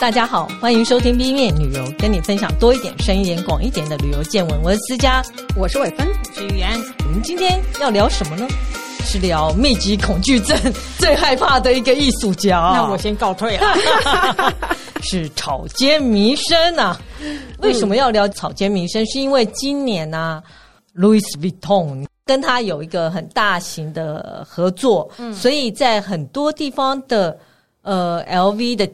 [0.00, 4.62] 大家好，欢迎收听 B 面旅游，跟你分享多一点、深一点、广一点的旅游见闻。
[4.62, 5.20] 我是思佳，
[5.56, 6.78] 我是伟芬，我是玉安。
[7.04, 8.46] 我们今天要聊什么呢？
[9.00, 10.56] 是聊密集恐惧症
[10.98, 12.58] 最害怕的一个艺术家。
[12.76, 13.74] 那我先告退了。
[15.02, 16.96] 是草间弥生啊。
[17.58, 19.04] 为什么要聊草间弥生？
[19.06, 20.42] 是因为今年呢、啊、
[20.96, 27.36] Louis Vuitton 跟他有一个很大型的合作，嗯、所以在很多地方的
[27.82, 28.88] 呃 LV 的。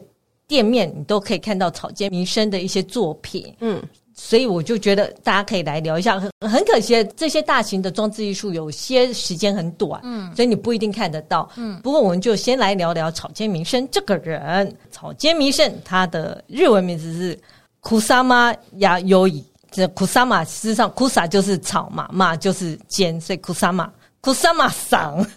[0.55, 3.83] 店面你都可以看到草间弥生的一些作品，嗯，
[4.13, 6.17] 所以我就觉得大家可以来聊一下。
[6.17, 11.77] 很很可惜，这些大型的装置艺术有些时间很短，嗯，所以你不一定看得到，嗯。
[11.83, 14.73] 不过我们就先来聊聊草间弥生这个人。
[14.91, 17.37] 草间弥生他的日文名字是
[17.81, 23.89] Kusama Yayoi，这 Kusama 事实上 Kusa 就是草嘛，嘛就是间，所以 Kusama
[24.21, 25.27] Kusama 桑。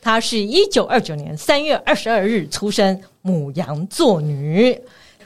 [0.00, 4.76] 他是一九二九年三月二十二日出生，牡羊座女。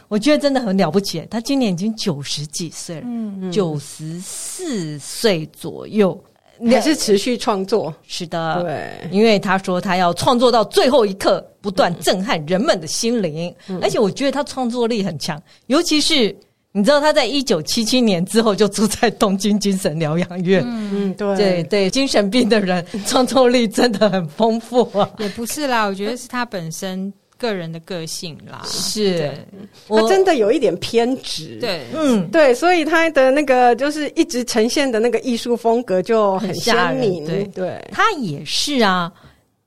[0.08, 1.26] 我觉得真的很了不起。
[1.30, 6.22] 她今年已经九十几岁了，嗯，九十四岁左右，
[6.68, 7.94] 还是持续创作。
[8.06, 13.54] 是的，对，因为她说她要创作到最后一刻，不断震撼人们的心灵。
[13.68, 16.36] 嗯，而且我觉得她创作力很强，尤其是。
[16.74, 20.64] 你知道他在一九七七年之后就住在东京精神疗养院。
[20.66, 25.10] 嗯，对对对，精神病的人创作力真的很丰富啊。
[25.18, 27.12] 也不是啦，我觉得是他本身
[27.42, 28.62] 个人的个性啦。
[28.64, 29.46] 是，对
[29.88, 31.58] 他真的有一点偏执。
[31.60, 37.26] 对，嗯，对，所以他的那个就是一直呈现的那个艺术风格就很鲜明。
[37.26, 39.12] 对对，他也是啊，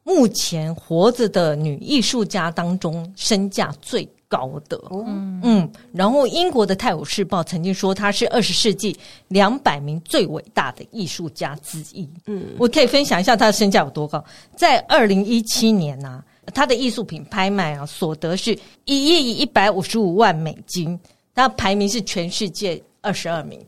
[0.03, 12.09] 目前活着的女艺术家当中身价最高的，嗯嗯，然后英国的《泰晤士报》曾经说他是二十世纪两百名最伟大的艺术家之一。
[12.25, 14.23] 嗯，我可以分享一下他的身价有多高。
[14.55, 20.99] 在二零一七年呢、啊，他的艺术品拍卖啊，所得是一亿一百五十五万美金，
[21.33, 23.59] 他排名是全世界二十二名，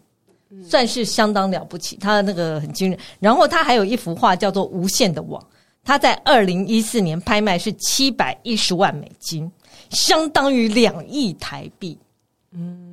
[0.64, 1.98] 算是相当了不起。
[1.98, 3.00] 他的那个很惊人。
[3.20, 5.42] 然后他还有一幅画叫做《无限的网》，
[5.84, 9.52] 他在二零一四年拍卖是七百一十万美金。
[9.90, 11.98] 相当于两亿台币，
[12.52, 12.87] 嗯，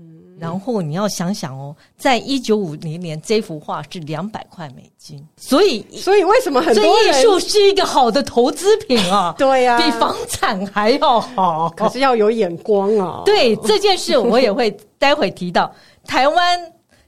[0.44, 9.34] 然后你要想想哦，在一九五零年这幅画是两百块美金，所以所以为什么很多艺术是一个好的投资品啊？
[9.38, 13.22] 对呀、啊，比房产还要好，可是要有眼光啊。
[13.24, 15.72] 对这件事，我也会待会提到。
[16.06, 16.60] 台湾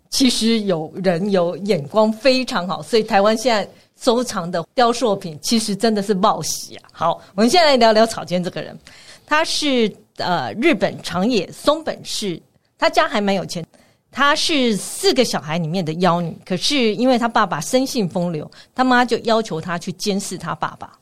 [0.08, 3.68] 其实有人有眼光非常好，所以台湾现在
[4.00, 6.88] 收藏的雕塑品其实真的是冒喜啊。
[6.91, 8.78] 好，我们现在来聊聊草间这个人。
[9.26, 12.41] 他是呃日本长野松本市，
[12.78, 13.64] 他家还蛮有钱。
[14.12, 20.98] 他是四个小孩里面的幺女，可是因为他爸爸生性风流，他妈就要求他去监视他爸爸，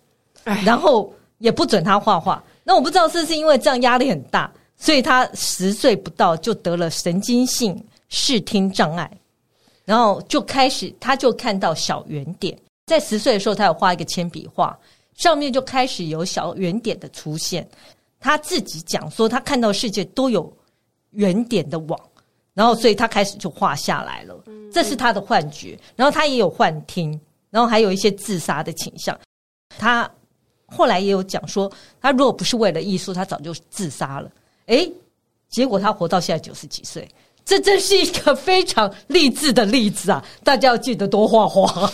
[0.64, 2.42] 然后也不准他画画。
[2.64, 9.08] 那我不知道是不是因为这样压力很大，所以他十岁不到就得了神经性视听障碍，
[9.84, 14.76] 然后就开始他就看到小圆点，在十岁的时候，他有画一个铅笔画，
[15.14, 17.64] 上面就开始有小圆点的出现。
[18.18, 20.52] 他自己讲说，他看到世界都有
[21.14, 21.98] 圆点的网，
[22.52, 24.34] 然后所以他开始就画下来了。
[24.72, 27.18] 这是他的幻觉，然后他也有幻听，
[27.50, 29.18] 然后还有一些自杀的倾向。
[29.78, 30.10] 他
[30.66, 31.70] 后来也有讲说，
[32.00, 34.30] 他如果不是为了艺术，他早就自杀了。
[34.66, 34.90] 诶，
[35.48, 37.08] 结果他活到现在九十几岁，
[37.44, 40.24] 这真是一个非常励志的例子啊！
[40.42, 41.92] 大家要记得多画画。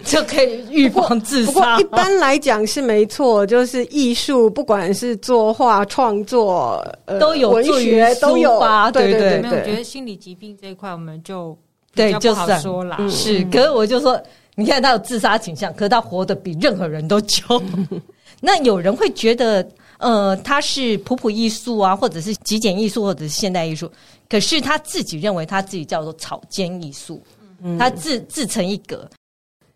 [0.04, 1.52] 就可以预防自杀。
[1.52, 8.90] 不过一般来讲是没错，就是艺术，不管是作画创作，呃，都有文学都有吧？
[8.90, 11.56] 对对对，我觉得心理疾病这一块我们就
[11.92, 12.98] 比较不好说啦。
[13.08, 14.20] 是，可是我就说，
[14.54, 17.62] 你看他有自杀倾向，可是他活得比任何人都久。
[18.40, 19.68] 那有人会觉得，
[19.98, 23.90] 呃，他是普普艺术啊，或者是极简艺术，或者是现代艺术。
[24.30, 27.20] 可是他自己认为他自己叫做草间艺术，
[27.78, 29.06] 他自自成一格。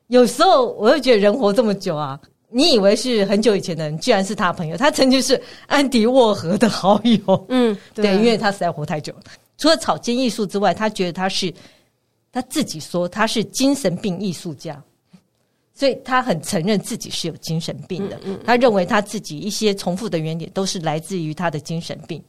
[0.08, 2.20] 有时候我会觉得人活这么久啊，
[2.50, 4.76] 你以为是很久以前的人，居然是他朋友。
[4.76, 9.22] 他曾经是安迪沃荷的好友，嗯，对，对，因为他实在活太久了。
[9.56, 11.52] 除了草间艺术之外，他觉得他是
[12.30, 14.80] 他自己说他是精神病艺术家，
[15.72, 18.20] 所以他很承认自己是有精神病的。
[18.24, 22.22] 嗯，他认为他自己一些重复的原点都是来自于他的精神病。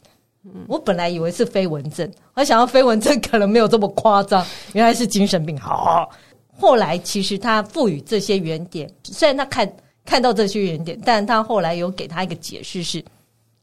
[0.68, 5.60] 我本来以为是飞蚊症，我想要飞蚊症可能没有这么夸张，原来是精神病。
[5.60, 6.10] 好。
[6.57, 9.72] 后来，其实他赋予这些原点，虽然他看
[10.06, 13.04] 看到这些原点，但他后来有给他一个解释，是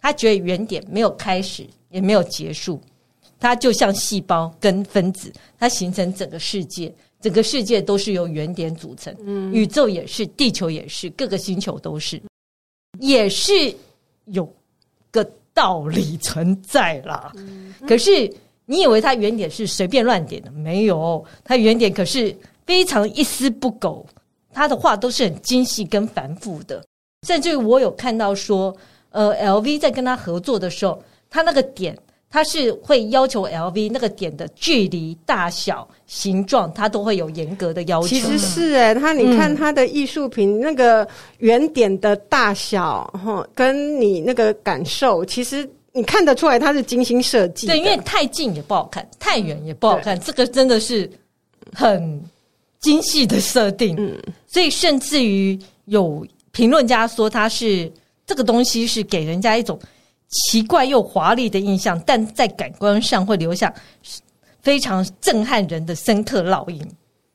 [0.00, 2.81] 他觉得原点没有开始，也没有结束，
[3.39, 12.21] 它就像细胞跟分子，它形成整个世界，整个世界都是由原点组成，嗯，宇宙也是，地球也是，各个星球都是，
[12.99, 13.53] 也是
[14.27, 14.49] 有
[15.11, 15.25] 个
[15.55, 17.33] 道理存在啦。
[17.37, 18.33] 嗯、可是
[18.67, 20.50] 你以为它原点是随便乱点的？
[20.50, 22.37] 没有，它原点可是
[22.67, 24.06] 非常一丝不苟，
[24.53, 26.85] 他的画都是很精细跟繁复的。
[27.26, 28.75] 甚至于我有看到说，
[29.11, 31.97] 呃，LV 在跟他合作的时候，他那个点。
[32.35, 38.09] 他是会要求 LV 那个点的距离、大小、形状，他都会有严格的要求。
[38.09, 41.06] 其实是哎、欸，他你看他的艺术品那个
[41.41, 47.67] 圆点的大小，哈，跟你那个感受，其实你看得出来，它是精心设计。
[47.67, 51.11] 对，因为太近也不好看，太远也不好看，这个真的是
[51.75, 52.19] 很
[52.82, 53.96] 精细的设定。
[53.99, 57.90] 嗯，所以甚至于有评论家说，他是
[58.26, 59.81] 这个东西是给人家一种。
[60.50, 63.70] 奇怪又华丽的印象，但在感官上会留下
[64.62, 66.82] 非常震撼人的深刻烙印。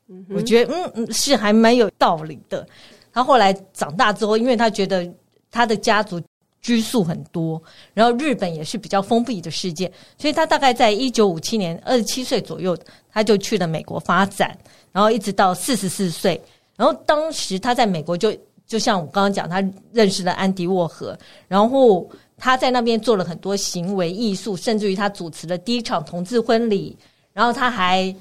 [0.08, 2.68] 嗯、我觉得，嗯嗯，是还蛮有道理的。
[3.14, 5.08] 他后来长大之后，因为他觉得
[5.52, 6.20] 他的家族
[6.60, 7.62] 拘束很多，
[7.94, 12.76] 然后日本也是比较封闭的世界，所以他大概在一九五七年二十七岁左右，
[13.12, 14.58] 他就去了美国发展，
[14.98, 16.42] 然后一直到四十四岁。
[16.76, 18.36] 然后当时他在美国就
[18.66, 19.64] 就像我刚刚讲，他
[19.94, 21.16] 认识了安迪沃荷，
[21.48, 22.10] 然后。
[22.40, 26.96] 他在那边做了很多行为艺术，甚至于他主持了第一场同志婚礼，
[27.34, 28.16] 然后他还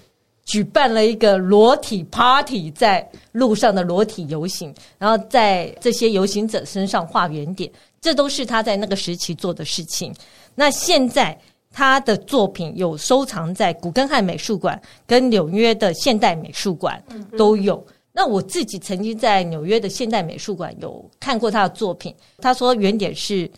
[0.46, 7.70] 举办了一个裸体 party，在路上的裸体游行，然后在这些游行者身上画圆点，
[8.00, 10.14] 这都是他在那个时期做的事情。
[10.55, 11.38] 那现在
[11.76, 17.02] 他的作品有收藏在古根汉美术馆跟纽约的现代美术馆
[17.37, 17.84] 都有。
[18.12, 23.50] 那我自己曾经在纽约的现代美术馆有看过他的作品，他说原点是。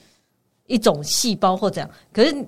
[0.71, 2.45] 一种细胞或怎样，可是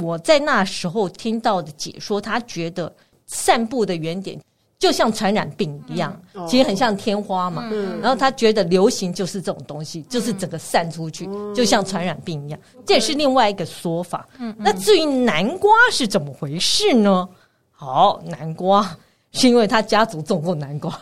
[0.00, 2.94] 我在那时候听到的解说，他觉得
[3.26, 4.40] 散步的原点
[4.78, 7.68] 就像传染病一样，嗯、其实很像天花嘛。
[7.72, 12.60] 嗯、然后他觉得流行就是这种东西，嗯、就是整个散出去，嗯、就像传染病一样。
[12.74, 14.26] 嗯、这也是另外一个说法。
[14.38, 17.28] 嗯、那至于南瓜是怎么回事呢？
[17.72, 18.96] 好，南瓜
[19.32, 20.98] 是因为他家族种过南瓜。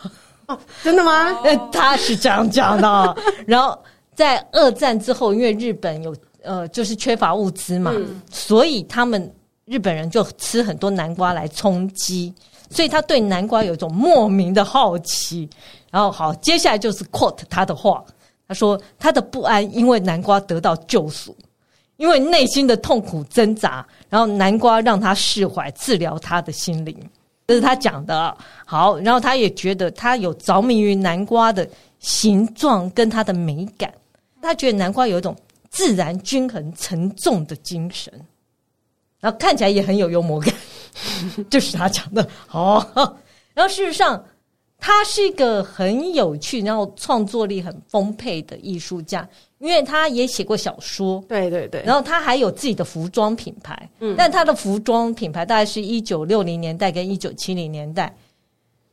[0.47, 1.33] 哦，真的吗？
[1.71, 3.17] 他是这样讲的。
[3.45, 3.77] 然后
[4.13, 6.15] 在二战之后，因为日本有。
[6.47, 9.33] 呃，就是缺乏物资嘛，嗯、所以他们
[9.65, 12.31] 日本人就吃很多南瓜来充饥，
[12.75, 15.49] 所以他对南瓜有一种莫名的好奇。
[15.89, 18.03] 然后好，接下来就是 quote 他的话，
[18.47, 21.35] 他说他的不安因为南瓜得到救赎，
[21.95, 26.95] 因为内心的痛苦挣扎，然后南瓜让他释怀，治疗他的心灵，
[27.47, 28.37] 这是他讲的。
[28.65, 31.67] 好，然后他也觉得他有着迷于南瓜的
[31.99, 33.93] 形状跟它的美感，
[34.41, 35.35] 他觉得南瓜有一种。
[35.71, 38.09] 自然、均衡、沉重的精神，
[39.19, 40.55] 然后看起来也很有幽默感，
[41.49, 42.27] 就是他讲的。
[42.47, 42.85] 好，
[43.53, 44.23] 然后事实上，
[44.77, 49.27] 他是一个很有趣，然后创作力很丰沛的艺术家，
[49.59, 51.81] 因为他也写过小说，对对对。
[51.83, 58.15] 然后他还有自己的服装品牌，嗯，但他的服装品牌大概是一九六零年代跟一九七零年代，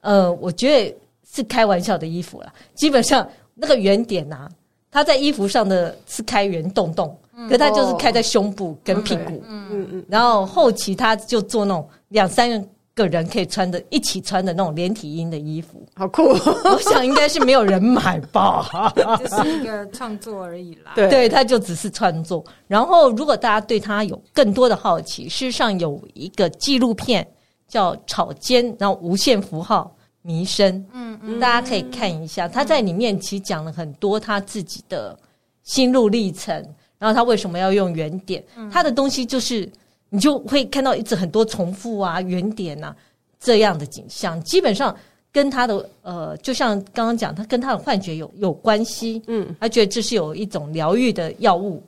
[0.00, 0.96] 呃，我觉得
[1.30, 4.50] 是开玩笑的衣服了，基本上那个圆点呐、啊。
[4.94, 9.68] 他在衣服上的是开圆洞洞，嗯、可他就是开在胸部跟屁股，嗯。
[9.70, 12.48] 嗯嗯，然后后期他就做那种两三
[12.94, 16.22] 个人可以穿的，一起穿的那种连体婴的衣服，好酷！
[16.24, 20.92] 我想应该是没有人买吧， 就是一个创作而已啦。
[20.94, 22.44] 对，对，他就只是创作。
[22.66, 27.26] 然后，如果大家对他有更多的好奇，事实上有一个纪录片
[27.66, 29.94] 叫《草间》，然后无限符号。
[30.24, 35.18] 迷生，嗯，嗯，大家可以看一下，他在里面其实讲了很多他自己的
[35.64, 36.64] 心路历程，
[37.02, 39.68] 然后他为什么要用圆点，嗯、他的东西就是
[40.08, 42.94] 你就会看到一直很多重复啊，圆点啊
[43.40, 44.96] 这样的景象，基本上
[45.32, 51.82] 跟他的呃，就像刚刚讲，他跟他的幻觉有有关系，嗯，他觉得这是有一种疗愈的药物，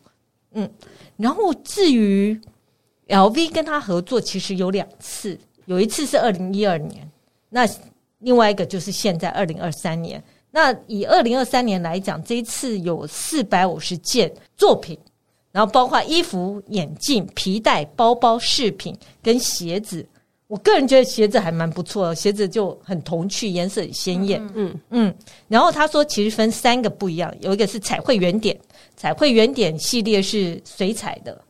[0.55, 0.69] 嗯，
[1.17, 2.37] 然后至于
[3.07, 7.09] LV 跟他合作，其实有两次，有一次是二零一二年，
[7.49, 7.65] 那。
[8.21, 10.23] 另外一个就是现在二零二三年，
[10.55, 14.97] 那以二零二三年来讲，这一次有四百五十件作品，
[15.51, 20.07] 然后包括衣服、眼镜、皮带、包包、饰品跟鞋子。
[20.47, 24.41] 我个人觉得鞋子还蛮不错的，鞋子就很童趣，颜色很鲜艳。
[24.41, 25.15] 嗯嗯，嗯。
[25.49, 28.57] 然后他说，其实分三个不一样，有一个是彩绘圆点，
[28.95, 31.43] 彩绘圆点系列是水彩的，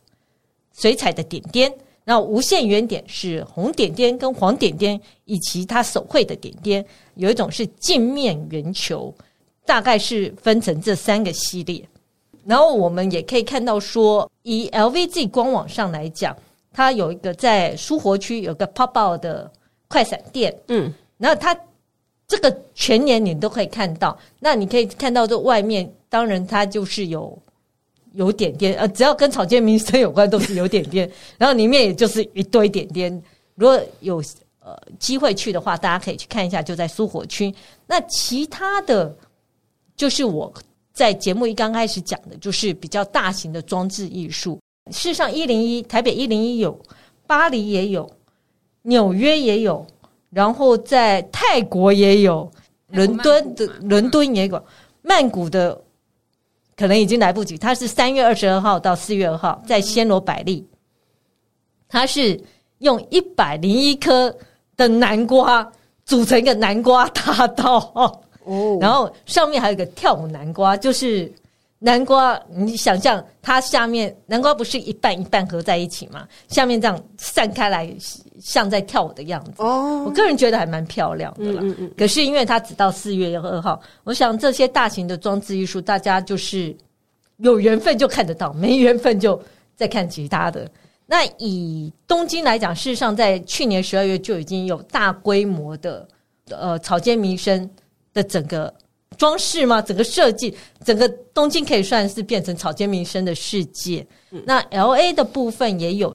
[0.75, 1.71] 水彩的点点。
[2.05, 6.85] 然后无限圆点是红点点跟黄点点，以及它手绘的点点，
[7.15, 9.13] 有一种是镜面圆球，
[9.65, 11.83] 大概是分成这三个系列。
[12.45, 16.37] 然后我们也可以看到说，以 LV 自己官网上来讲，
[16.71, 19.51] 它有一个在苏活区有个 pop out 的
[19.87, 21.59] 快闪店，嗯，然后它
[22.27, 24.15] 这个全年你都可以看到。
[24.39, 27.35] 那你可以看到这外面，当然它就是有。
[28.15, 33.11] 有点点，呃，只要跟草间弥生有关都是有点点， 然后里面也就是一堆点点。
[33.55, 34.23] 如果有
[34.59, 37.53] 呃机会去的话，大家可以去看一下，就在苏火区。
[37.85, 39.15] 那其他的，
[39.95, 40.51] 就是我
[40.93, 44.59] 在节目一刚开始讲的，就是比较大型的装置艺术。
[44.91, 46.79] 事实上，一零一台北一零一有，
[47.27, 48.09] 巴黎也有，
[48.83, 49.85] 纽约也有，
[50.29, 52.49] 然后在泰国也有，
[52.87, 54.65] 伦敦的伦敦也有，
[55.01, 55.81] 曼谷的。
[56.75, 57.57] 可能已经来不及。
[57.57, 60.67] 它是三月二十二号到四月二号在暹罗百利，
[61.87, 62.39] 它是
[62.79, 64.35] 用一百零一颗
[64.75, 65.71] 的南瓜
[66.05, 71.31] 组成一个南瓜大道哦，然后上面还有一个跳舞南瓜，就是
[71.85, 76.27] 南瓜，你想象它下面南瓜不是一半一半合在一起吗？
[76.47, 77.95] 下面这样散开来，
[78.41, 80.03] 像在跳舞的样子哦。
[80.03, 81.61] 我个人觉得还蛮漂亮的了。
[81.61, 81.91] 嗯嗯。
[81.95, 86.75] 可是因为它只到四月二号，我想这些大型的装置艺术，大家就是
[87.37, 89.39] 有缘分就看得到，没缘分就
[89.75, 90.67] 再看其他的。
[91.05, 96.07] 那以东京来讲，事实上在去年十二月就已经有大规模的
[96.49, 97.69] 呃草间弥生
[98.11, 98.73] 的整个。
[99.17, 99.81] 装饰吗？
[99.81, 104.05] 整个设计，整个东京可以算是变成草间弥生的世界。
[104.31, 106.13] 嗯、那 L A 的部分也有，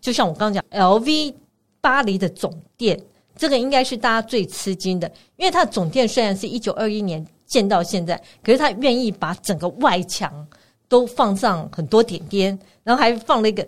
[0.00, 1.34] 就像我刚刚讲，L V
[1.80, 3.00] 巴黎的总店，
[3.36, 10.46] 这个应该是大家最吃惊的，因为它的总店虽然是一九二一年建到现在，可是他愿意把整个外墙
[10.88, 13.66] 都放上很多点点，然后还放了一个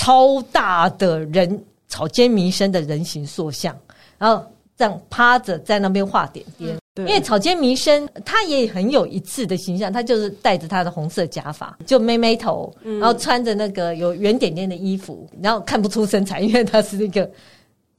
[0.00, 3.76] 超大的人草间弥生的人形塑像，
[4.16, 4.44] 然后
[4.76, 6.74] 这样趴着在那边画点点。
[6.74, 17.30] 嗯因为草间弥生他也很有一致的形象，他就是戴着他的红色假发，就妹妹头，然后穿着那个有圆点点的衣服，然后看不出身材，因为他是那个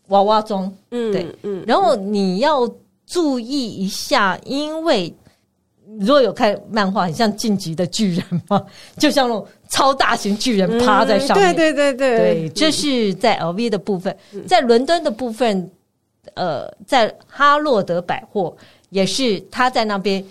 [0.08, 0.72] 娃娃装。
[0.90, 1.64] 嗯，对，嗯。
[1.68, 2.68] 然后你要
[3.06, 5.14] 注意一下，因为
[6.00, 8.66] 如果有看漫画，很像进击的巨人嘛，
[8.98, 11.56] 就像那种超大型巨人趴在上面。
[11.56, 15.70] 对对对对，对，这是在 LV 的部分，在伦敦的部分，
[16.34, 18.58] 呃，在哈洛德百货。
[18.90, 20.24] 也是他在那边，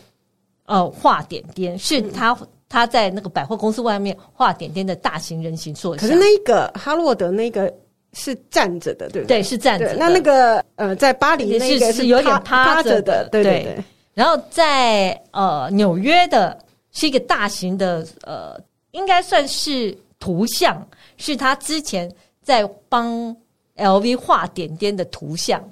[0.64, 6.00] 呃，画点点，是他、嗯、他在那个百货公司外面画点点的大型人形塑像。
[6.00, 7.72] 可是那个哈洛德那个
[8.14, 9.38] 是站着的，对不对？
[9.38, 9.94] 对，是站着。
[9.96, 13.84] 那那个呃，在巴黎那个是有点趴着的，对对对。
[14.14, 16.58] 然后在呃纽约的
[16.92, 18.58] 是一个大型的呃，
[18.92, 20.82] 应该算是图像，
[21.18, 22.10] 是他之前
[22.42, 23.36] 在帮
[23.76, 25.62] LV 画点点的图像。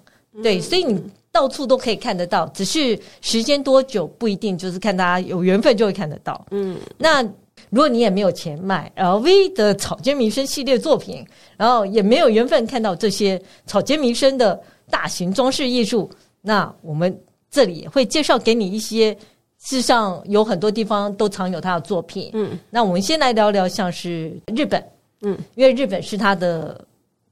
[0.43, 1.03] 对，所以你。
[1.35, 6.47] 到处都可以看得到，只是时间多久不一定，就是看大家有缘分就会看得到。
[6.53, 7.21] 嗯，那
[7.71, 11.27] 如果你也没有钱买 LV 的草间弥生系列作品，
[11.57, 16.09] 然后也没有缘分看到这些草间弥生的大型装饰艺术，
[16.41, 19.13] 那我们这里也会介绍给你一些，
[19.61, 22.31] 事实上有很多地方都藏有他的作品。
[22.35, 24.81] 嗯，那我们先来聊聊，像是日本，
[25.23, 26.81] 嗯，因为日本是他的。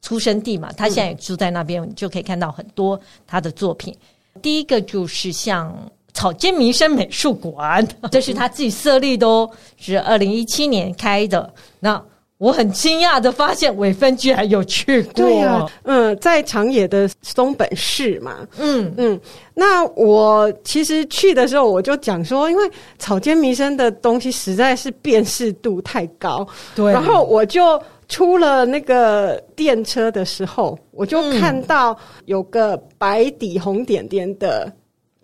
[0.03, 3.97] 出生地嘛，他现在也住在那边，你就可以看到很多他的作品。
[4.43, 5.73] 第一个就是像
[6.13, 11.49] 草间弥生美术馆， 这是他自己设立的哦，是二零一七年开的。
[11.79, 12.03] 那
[12.39, 15.13] 我很惊讶的发现，伟芬居然有去过。
[15.13, 19.21] 对呀，嗯，在长野的松本市嘛，嗯嗯。
[19.55, 26.45] 那我其实去的时候，我就讲说，因为草间弥生的东西实在是辨识度太高，
[26.75, 27.81] 对，然后我就。
[28.13, 34.71] 出了那个电车的时候，我就看到有个白底红点点的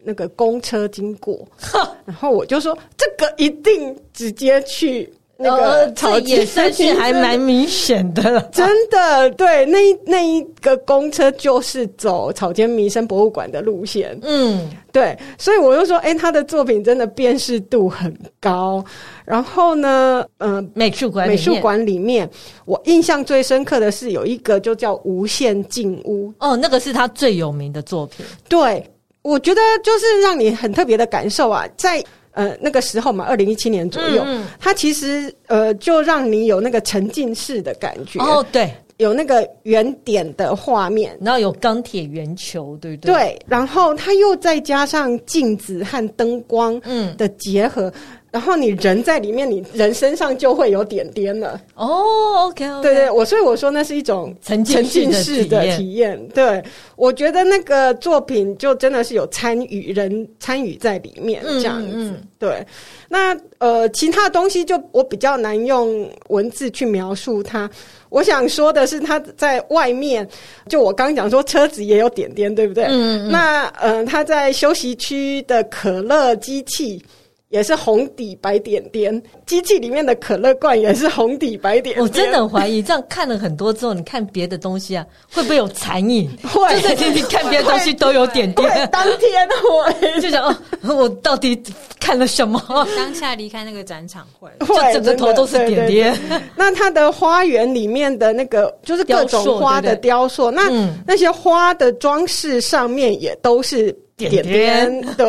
[0.02, 5.12] 那个公车经过，嗯、然后我就说这个一定直接去。
[5.40, 18.84] 那个草间算是 还蛮明显的， 真的对，那那一个公车就是走草间弥生博物馆的路线，嗯，对，所以我就说，哎、欸，他的作品真的辨识度很高。
[19.24, 22.28] 然后呢，嗯、呃，美术馆美术馆里面，
[22.64, 28.26] 我印象最深刻的是有一个就叫无限镜屋，哦，那个是他最有名的作品。
[28.48, 28.84] 对，
[29.22, 32.04] 我觉得就是让你很特别的感受啊，在。
[32.38, 38.20] 呃，那个时候嘛，二零一七年左右，嗯、它其实呃，就让你有那个沉浸式的感觉。
[38.20, 43.12] 哦，对，有那个圆点的画面，然后有钢铁圆球，对不对？
[43.12, 47.88] 对，然后它又再加上镜子和灯光嗯的结合。
[47.88, 47.92] 嗯
[48.30, 51.58] 然后你人在里面，你人身上就会有点点了。
[51.74, 56.28] 哦，OK，OK，对对，我所以我说那是一种沉浸式的体验。
[56.34, 56.62] 对，
[56.96, 61.88] 我觉得那个作品就真的是有参与人参与在里面这样子。
[61.92, 62.66] 嗯嗯、对，
[63.08, 67.68] 那呃，其他东西就我比较难用文字去描述它。
[68.10, 70.28] 我想说的是，它在外面，
[70.68, 72.84] 就我刚讲说车子也有点点，对不对？
[72.84, 73.30] 嗯嗯。
[73.30, 77.02] 那呃，它在休息区的可乐机器。
[77.50, 82.02] 也是红底白点点，机器里面的可乐罐也是红底白点点。
[82.02, 86.30] 我真的怀疑，这样看了很多之后，你看别的东西啊，会不会有残影？
[86.42, 88.88] 会，就是你看别的东西都有点点。
[88.92, 90.56] 当天会就想哦，
[90.94, 91.58] 我到底
[91.98, 92.60] 看了什么？
[92.94, 96.14] 当下离开那个展场会，就整个头都是点点。
[96.14, 104.42] 对对对，那它的花园里面的那个就是各种花的雕塑，那、嗯、那些花的装饰上面也都是点点。
[104.44, 105.26] 点点对，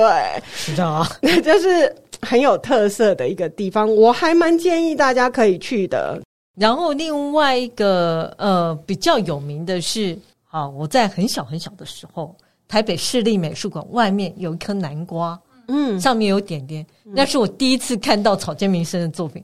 [0.54, 1.96] 是的啊，那 就是。
[2.22, 6.22] 很有特色的一个地方，我还蛮建议大家可以去的。
[6.58, 10.18] 然后另外一个呃比较有名的是，
[10.50, 12.36] 啊，我在很小很小的时候，
[12.68, 19.42] 台北市立美术馆外面有一颗南瓜，嗯，上面有点点，那是我第一次看到草间弥生的作品，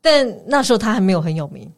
[0.00, 1.68] 但那时候他还没有很有名。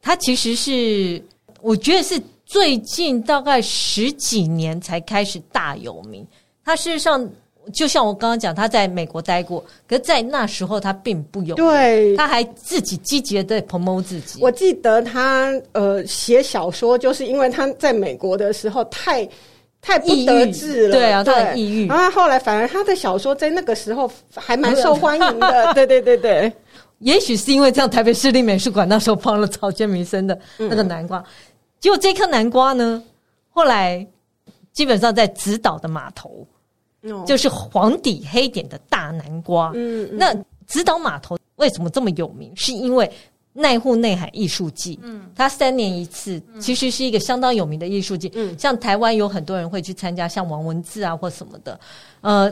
[0.00, 1.22] 他其实是
[1.60, 6.26] 我觉得是最近大概十几年才开始大有名。
[6.64, 7.28] 他事实上。
[7.72, 14.40] 就像我刚刚讲，他在美国待过，可是在那时候他并不有，对，他还自己积极的在 promote 自己。
[14.42, 19.28] 我记得他呃写小说，就是因为他在美国的时候太
[19.80, 21.86] 太不得志了，对啊，他很抑郁。
[21.86, 26.52] 然后后来反而他的小说在那个时候还蛮受欢迎的， 对对对对。
[26.98, 31.24] 也许是因为这样，台北市立美术馆那时候放了草间弥生的那个南瓜，嗯、
[31.80, 33.02] 结果这颗南瓜呢，
[33.50, 34.06] 后来
[34.72, 36.46] 基本上在直岛的码头。
[37.26, 39.72] 就是黄底黑点的大南瓜。
[39.74, 40.34] 嗯，那
[40.66, 42.50] 直岛码头为什么这么有名？
[42.56, 43.10] 是因为
[43.52, 44.98] 奈户内海艺术季。
[45.02, 48.30] 嗯，它三年一次，其实是一个相当有名的艺术季。
[48.34, 51.78] 嗯，像台湾有很多人会去参加，像王文志啊或什么的。
[52.22, 52.50] 呃，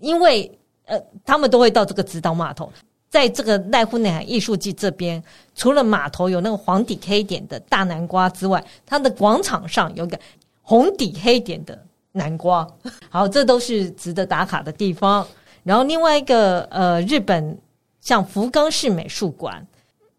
[0.00, 0.50] 因为
[0.86, 2.72] 呃，他们都会到这个直岛码头，
[3.08, 5.22] 在这个奈户内海艺术季这边，
[5.54, 10.18] 除了码头有那个黄底黑点的大南瓜之外，它的广场上有个
[10.62, 11.78] 红底黑点的。
[12.12, 12.66] 南瓜，
[13.08, 15.26] 好，这都是值得打卡的地方。
[15.62, 17.56] 然后另外一个，呃，日本
[18.00, 19.64] 像福冈市美术馆，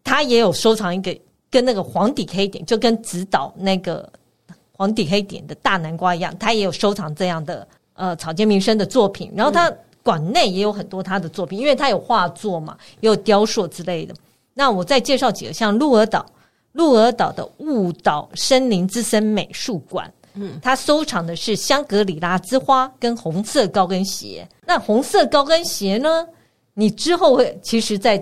[0.04, 1.16] 它也有收藏一个
[1.50, 4.08] 跟那个黄底黑点，就跟直岛那个
[4.72, 9.32] 黄底黑点的大南瓜一样，它也有收藏这样的呃草间弥生的作品。
[9.34, 9.72] 然后它
[10.02, 14.14] 馆内也有很多他的作品，因为他有画作嘛，也有雕塑之类的。
[14.54, 16.24] 那我再介绍几个，像鹿儿岛，
[16.72, 20.10] 鹿儿岛的雾岛森林之森美术馆。
[20.34, 24.46] 嗯，他收藏的是香格里拉之花跟红色高跟鞋。
[24.64, 26.26] 那红色高跟鞋呢？
[26.74, 28.16] 你之后会其实，在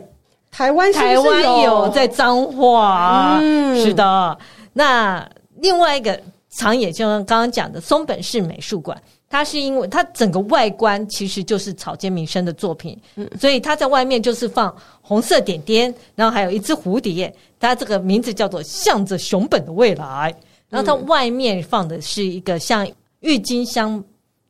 [0.50, 4.38] 台湾台湾有在彰化，嗯，是的。
[4.72, 6.18] 那另外一个
[6.48, 20.34] 长野，就像刚刚讲的松本市美术馆，它是因为它整个外观其实就是草间弥生的作品，嗯，所以它在外面就是放红色点点，然后还有一只蝴蝶，它这个名字叫做向着熊本的未来。
[20.68, 22.88] 然后它外面放的是一个像
[23.20, 24.02] 郁金香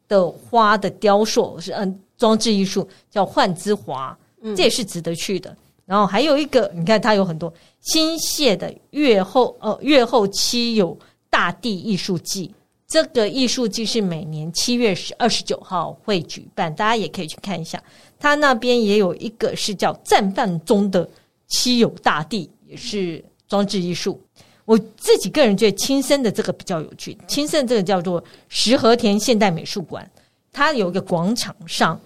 [0.09, 4.17] 的花的雕塑，是嗯装置艺术，叫幻之华，
[4.57, 5.57] 这也是值得去的。
[5.87, 10.99] 然后还有一个，你看它有很多新泻的月后呃月后期有
[11.31, 12.53] 大地艺术季，
[12.87, 17.83] 这个艺术季是每年七月十二十九号会举办，大家也可以去看一下。
[18.19, 21.09] 它那边也有一个是叫绽放中的
[21.47, 24.21] 稀有大地，也是装置艺术。
[24.69, 27.17] 我自己个人觉得青森的这个比较有趣。
[27.27, 30.07] 青森这个叫做石和田现代美术馆，
[30.53, 31.99] 它有一个广场上，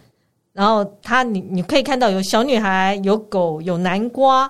[0.52, 4.48] 然后它你你可以看到有小女孩、有狗、有南瓜，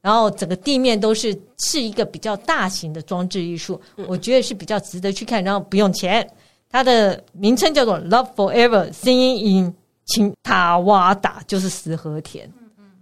[0.00, 6.28] 然后整个地面都是是一个比较大型的装置艺术，我觉得是比较值得去看，然后不用钱。
[6.68, 9.72] 它的名称叫做 Love Forever Singing in
[10.06, 12.50] 青塔瓦达，就是石和田，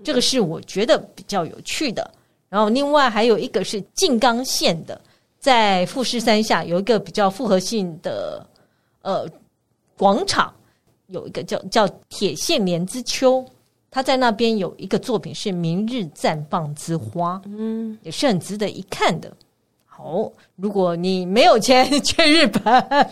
[0.05, 2.13] 这个是我觉得比较有趣的。
[2.51, 5.01] 然后，另外还有一个是静冈县的，
[5.39, 8.45] 在富士山下有一个比较复合性的
[9.03, 9.25] 呃
[9.97, 10.53] 广场，
[11.07, 13.47] 有一个叫叫铁线莲之丘，
[13.89, 19.33] 他在那边有一个作品是明日绽放之花，嗯，也是很值得一看的。
[19.87, 23.09] 好，如果你没有钱 去日本，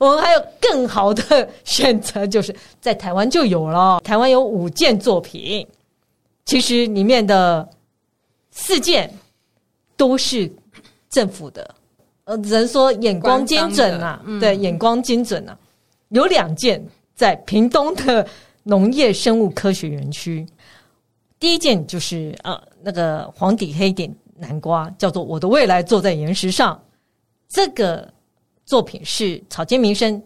[0.00, 4.00] 我们还有更好的选择，就是在台湾就有了。
[4.00, 5.64] 台湾有五件作品，
[6.44, 7.68] 其实里面的。
[8.60, 9.08] 四件
[9.96, 10.50] 都是
[11.08, 11.74] 政府的，
[12.24, 15.56] 呃，只能说眼光精准啊，嗯、对，眼光精准啊。
[16.08, 18.26] 有两件在屏东的
[18.64, 20.44] 农业生物科学园区，
[21.38, 26.74] 第一件就是呃那个黄底黑点南瓜，叫做《我的未来坐在岩石上》。
[27.48, 28.12] 这个
[28.66, 30.20] 作品是草间弥生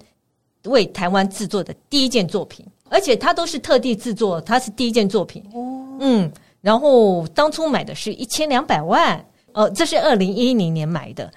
[0.64, 5.44] 为台湾制作的第一件作品，而且它都是特地制作，它是第一件作品。
[5.52, 6.32] 哦，嗯。
[6.62, 9.22] 然后当初买的是一千两百万，
[9.52, 11.30] 呃，这是二零一零年买的，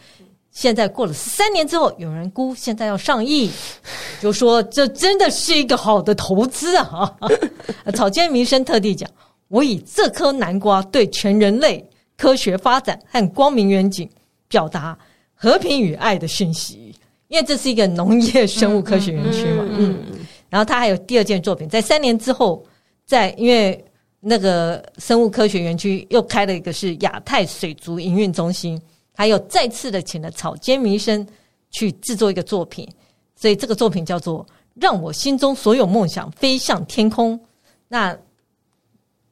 [0.51, 3.51] 现在过了十三年之后，有人估现在要上亿，
[4.21, 7.11] 就说这真的是一个好的投资啊！
[7.93, 9.09] 草间弥生特地讲，
[9.47, 11.83] 我以这颗南瓜对全人类
[12.15, 14.09] 科学发展和光明远景
[14.47, 14.97] 表达
[15.33, 16.95] 和平与爱的讯息，
[17.27, 19.65] 因为这是一个农业生物科学园区嘛。
[19.69, 19.97] 嗯，
[20.49, 22.63] 然后他还有第二件作品，在三年之后，
[23.05, 23.83] 在因为
[24.27, 28.81] 那个生物科学园区又开了一个是亚太水族营运中心。
[29.17, 31.25] 还有再次的请了草间弥生
[31.71, 32.85] 去制作一个作品，
[33.33, 37.39] 所以这个作品叫做《让我心中所有梦想飞向天空》。
[37.87, 38.17] 那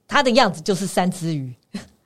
[0.08, 1.54] 它的样子就是三只鱼，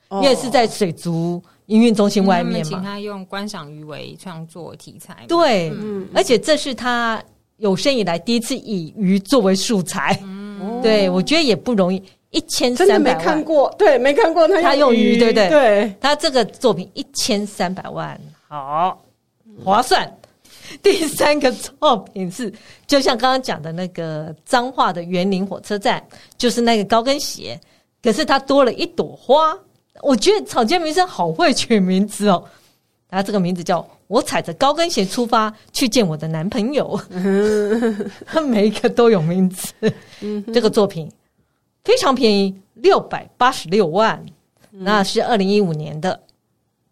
[0.10, 2.70] 因为是在水族营运中心外面嘛。
[2.70, 7.24] 请他用观赏鱼为创作题材，对，嗯，而且这是他
[7.58, 12.02] 有生以来第一次以鱼作为素材，嗯，对，我觉得也不容易。
[12.38, 15.50] 一千三百万，真的没看过，对，没看过他，他用鱼，对不对？
[15.50, 19.04] 对，他这个作品一千三百万，好
[19.66, 20.06] 划算。
[20.06, 22.54] 嗯、 第三个作品是，
[22.86, 26.04] 就像刚刚讲的那个彰化的园林火车站，
[26.38, 27.60] 就是那个高跟鞋，
[28.04, 29.58] 可是它多了一朵花。
[30.04, 32.44] 我觉得草间弥生好会取名字哦，
[33.10, 37.00] 他这个名字叫我踩着高跟鞋出发去见我的男朋友，
[38.28, 39.74] 他 每一个都有名字。
[40.54, 41.12] 这个作品。
[41.88, 44.22] 非常便宜，六百八十六万，
[44.72, 46.22] 那是二零一五年的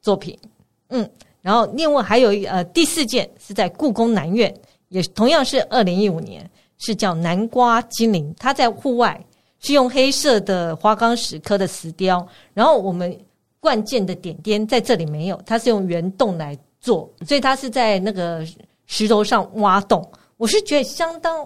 [0.01, 0.39] 作品。
[0.87, 1.07] 嗯，
[1.41, 4.55] 然后另外还有一呃第四件是在故宫南院，
[4.87, 8.33] 也同样是二零一五年，是叫南瓜精灵。
[8.39, 9.21] 它在户外
[9.59, 13.13] 是用黑色的花岗石刻的石雕，然后我们
[13.59, 18.47] 灌件的点点在这里没有，它是用圆洞来做，所以它是在那个
[18.85, 20.09] 石头上挖洞。
[20.37, 21.45] 我是觉得相当。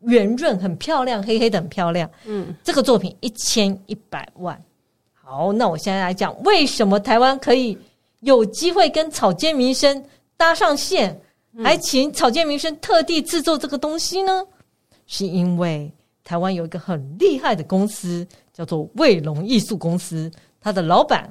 [0.00, 2.10] 圆润很漂亮，黑黑的很漂亮。
[2.24, 4.58] 嗯，这个作品一千一百万。
[5.12, 7.76] 好，那我现在来讲，为什么台湾可以
[8.20, 10.02] 有机会跟草间弥生
[10.36, 11.20] 搭上线，
[11.62, 14.42] 还请草间弥生特地制作这个东西呢？
[15.06, 15.92] 是因为
[16.24, 21.30] 台湾有一个很厉害的公司，叫做卫龙艺术公司，他的老板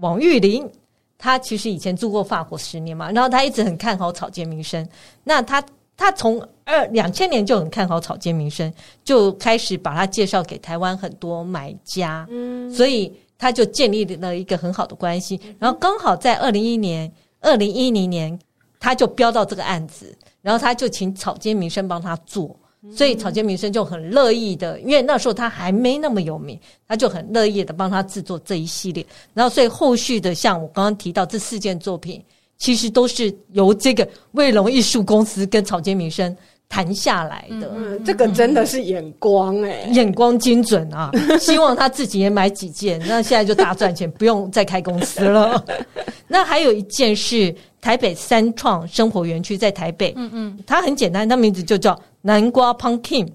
[0.00, 0.68] 王玉林，
[1.16, 4.86] 他其实以前住过法国十年嘛，然后他一直很看好草间弥生，
[5.22, 5.64] 那他。
[5.96, 8.72] 他从二两千年就很看好草间弥生，
[9.04, 15.40] 就开始把他介绍给台湾很多买家，嗯，所以他就建立了一个很好的关系。
[15.58, 18.36] 然后刚好在二零一一年、二零一零年，
[18.80, 22.58] 他就标到这个案子，然后他就请草间弥生帮他做，
[22.90, 29.06] 所以草间弥生就很乐意的，因为那时候他还没那么有名，他就很乐意的帮他制作这一系列。
[29.32, 32.20] 然后所以后续的，像我刚刚提到这四件作品。
[32.56, 36.34] 其实都是由这个卫龙艺术公司跟草间弥生
[36.68, 37.70] 谈下来的。
[37.74, 41.10] 嗯，这个真的是眼光哎、欸，眼光精准啊！
[41.38, 45.62] 希望他自己也买几件，那现在就大赚钱，不用再开公司了。
[46.26, 53.28] 那还有一件是台北三创生活园区，在台北，嗯嗯，它很简单，它名字就叫南瓜 Pumpkin。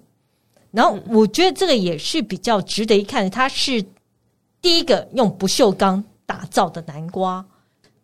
[0.71, 3.83] 然后我觉得这个也是比较值得一看，它是
[4.61, 7.45] 第一个用不锈钢打造的南瓜。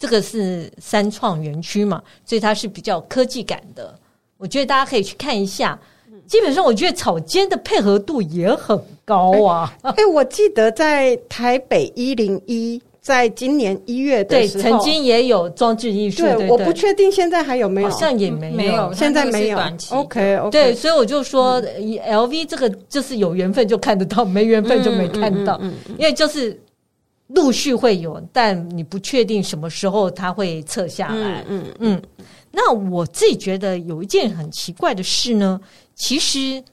[0.05, 3.97] 这个是三创园区嘛，所以它是比较科技感的。
[4.37, 5.79] 我觉得大家可以去看一下。
[6.27, 9.75] 基本上，我觉得草间的配合度也很高啊。
[9.81, 16.21] 哎、欸欸，我记得在台北一零一，在今年一月的时候，对，曾经也有装置艺术。
[16.23, 19.57] 对，对，对，我不确定现在还有没有，好像也没有，没有现在没有。
[19.57, 20.49] OK，OK，、okay, okay.
[20.49, 26.59] 对，所以我就说，LV 这个就是有缘分就看得到，没缘分就没看到，嗯嗯嗯嗯、因为就是。
[27.27, 31.43] 陆续会有，但你不确定什么时候它会撤下来。
[31.47, 32.01] 嗯嗯嗯。
[32.51, 35.59] 那我自己觉得有一件很奇怪的事呢，
[35.95, 36.63] 其实，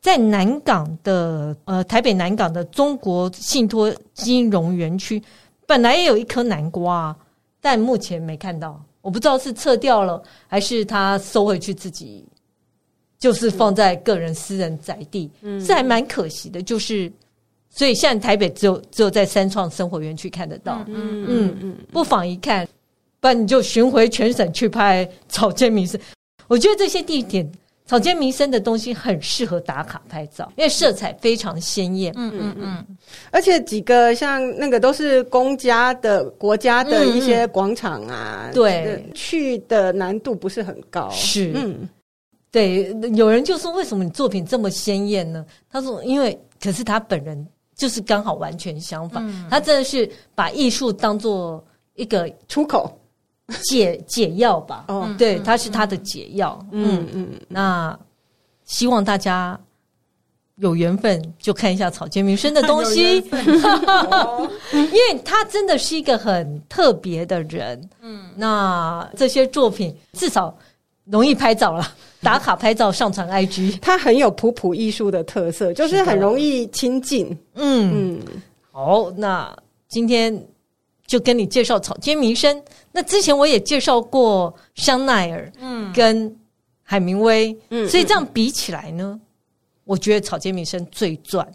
[0.00, 5.22] 在南港的呃台北南港的中国信托金融园区，
[5.64, 7.16] 本来也有一颗南瓜，
[7.60, 12.26] 但目前没看到，我不知道是撤掉了还是他收回去自己，
[13.18, 17.10] 就是放在个人私人宅地，嗯，这还蛮可惜的，就是。
[17.72, 22.66] 所以现在台北只有只有在三创生活园区看得到，嗯嗯嗯，不妨一看，
[23.20, 25.98] 不然你就巡回全省去拍草间弥生。
[26.48, 27.48] 我觉得这些地点
[27.86, 32.86] 草间弥生的东西很适合打卡拍照，因为色彩非常鲜艳，嗯嗯嗯，
[33.30, 41.88] 而且几个像那个都是公家的国家的一些广场啊，嗯、对，去的难度不是很高，是，嗯，
[42.50, 45.46] 对，有人就说为什么你作品这么鲜艳呢？
[45.70, 47.46] 他说因为可是他本人。
[47.80, 51.64] 就是刚好完全相反，嗯、他真的是把艺术当做
[51.94, 52.94] 一个出口。
[53.64, 54.84] 解 解药吧？
[54.86, 56.56] 哦，对，他是他的解药。
[56.70, 57.04] 嗯。
[57.12, 57.98] 嗯，嗯，那
[58.64, 59.58] 希望大家
[60.56, 63.16] 有缘分就看一下草间弥生的东西，
[64.72, 67.90] 因为他真的是一个很特别的人。
[68.00, 70.56] 嗯，那这些作品至少
[71.04, 71.86] 容易拍照了，
[72.22, 77.26] 打卡拍照上传 IG，它很有普普艺术的特色，就是很容易亲近。
[77.54, 79.54] 嗯嗯，好，那
[79.88, 80.46] 今天
[81.06, 82.62] 就跟你介绍草间弥生。
[82.92, 86.36] 那之前我也介绍过香奈儿，嗯，跟
[86.82, 89.20] 海明威，嗯，所以这样比起来呢？
[89.84, 91.46] 我觉得草间弥生最赚。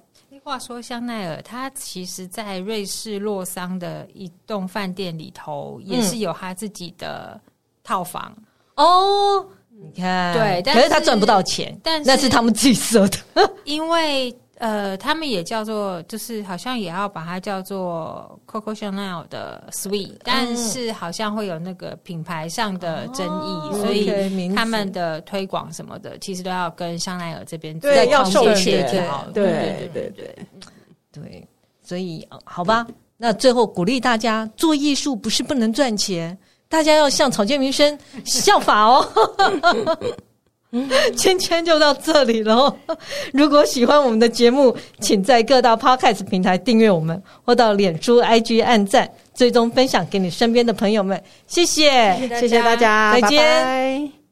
[0.43, 7.41] 话说香奈儿，它其实，在瑞士洛桑的一栋饭店里头，也是有他自己的
[7.83, 8.43] 套房、嗯、
[8.75, 9.45] 哦。
[9.69, 13.17] 你看，对，但是，可是他赚不到钱，但是那是他们自己设的，
[13.65, 14.35] 因为。
[14.57, 28.89] 呃，他们也叫做，就是好像也要把它叫做 Coco Chanel 的 Sweet，、嗯但是好像会有那个品牌上的争议，哦、所以他们的推广什么的，其实都要跟香奈儿这边对要授权，
[29.33, 30.47] 对对对对
[31.11, 31.47] 对，
[31.83, 36.35] 所以好吧，那最后鼓励大家做艺术不是不能赚钱，
[36.69, 39.07] 大家要向草间弥生 效法哦。
[41.15, 42.75] 今天就到这里了。
[43.31, 51.23] 如果喜欢我们的节目，请在各大 Podcast 平台订阅我们，或到脸书、IG 按赞，最终分享给你身边的朋友们。
[51.47, 53.41] 谢谢，谢谢大家，再见。
[53.41, 54.24] 拜拜。